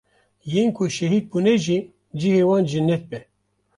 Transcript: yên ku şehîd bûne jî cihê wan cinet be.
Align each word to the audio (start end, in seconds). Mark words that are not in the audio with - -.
yên 0.51 0.67
ku 0.75 0.83
şehîd 0.95 1.25
bûne 1.31 1.55
jî 1.63 1.77
cihê 2.19 2.43
wan 2.49 2.63
cinet 2.69 3.03
be. 3.09 3.19